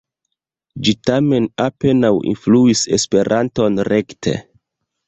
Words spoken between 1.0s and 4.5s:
tamen apenaŭ influis Esperanton rekte.